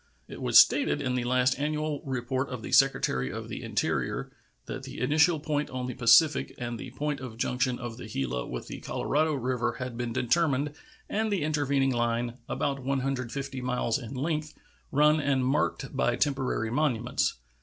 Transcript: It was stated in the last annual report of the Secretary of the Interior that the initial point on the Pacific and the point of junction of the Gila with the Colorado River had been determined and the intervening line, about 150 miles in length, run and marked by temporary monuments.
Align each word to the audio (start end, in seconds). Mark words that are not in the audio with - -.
It 0.27 0.41
was 0.41 0.57
stated 0.57 0.99
in 0.99 1.13
the 1.13 1.25
last 1.25 1.59
annual 1.59 2.01
report 2.03 2.49
of 2.49 2.63
the 2.63 2.71
Secretary 2.71 3.31
of 3.31 3.49
the 3.49 3.61
Interior 3.61 4.31
that 4.65 4.81
the 4.81 4.99
initial 4.99 5.39
point 5.39 5.69
on 5.69 5.85
the 5.85 5.93
Pacific 5.93 6.55
and 6.57 6.79
the 6.79 6.89
point 6.89 7.19
of 7.19 7.37
junction 7.37 7.77
of 7.77 7.97
the 7.97 8.07
Gila 8.07 8.47
with 8.47 8.67
the 8.67 8.79
Colorado 8.79 9.35
River 9.35 9.73
had 9.73 9.97
been 9.97 10.11
determined 10.11 10.71
and 11.07 11.31
the 11.31 11.43
intervening 11.43 11.91
line, 11.91 12.39
about 12.49 12.83
150 12.83 13.61
miles 13.61 13.99
in 13.99 14.15
length, 14.15 14.55
run 14.91 15.19
and 15.19 15.45
marked 15.45 15.95
by 15.95 16.15
temporary 16.15 16.71
monuments. 16.71 17.35